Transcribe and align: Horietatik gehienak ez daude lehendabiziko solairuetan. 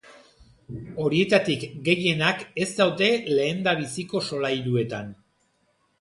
Horietatik 1.03 1.65
gehienak 1.89 2.41
ez 2.65 2.69
daude 2.81 3.13
lehendabiziko 3.41 4.27
solairuetan. 4.31 5.17